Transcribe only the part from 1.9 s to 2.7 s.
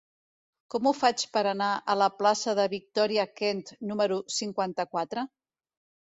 a la plaça de